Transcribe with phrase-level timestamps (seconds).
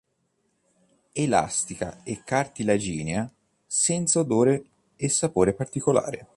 [1.13, 3.31] Elastica e cartilaginea;
[3.67, 4.63] senza odore
[4.95, 6.27] e sapore particolare.